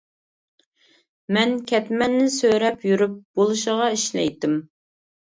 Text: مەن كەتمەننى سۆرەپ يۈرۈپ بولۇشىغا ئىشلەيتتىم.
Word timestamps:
مەن 1.35 1.51
كەتمەننى 1.71 2.23
سۆرەپ 2.35 2.87
يۈرۈپ 2.91 3.13
بولۇشىغا 3.41 3.91
ئىشلەيتتىم. 3.97 4.57